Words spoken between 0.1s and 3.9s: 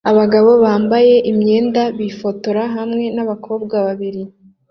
Abagabo bambaye imyenda bifotora hamwe nabakobwa